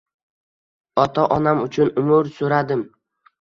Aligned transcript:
Ota-onam 1.01 1.61
uchun 1.67 1.93
umr 2.05 2.31
suradim! 2.39 2.83